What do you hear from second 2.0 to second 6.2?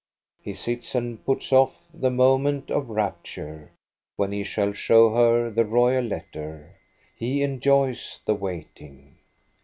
moment of rapture, when he shall show her the royal